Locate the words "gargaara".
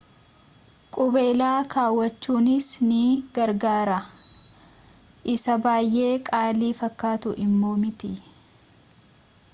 3.35-3.99